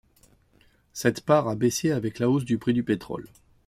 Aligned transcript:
Cette 0.93 1.21
part 1.21 1.47
a 1.47 1.53
baissé 1.53 1.91
avec 1.91 2.17
la 2.17 2.27
hausse 2.27 2.43
du 2.43 2.57
prix 2.57 2.73
du 2.73 2.81
pétrole. 2.81 3.27